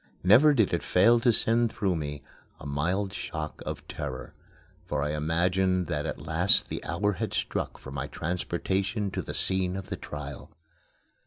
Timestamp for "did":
0.55-0.73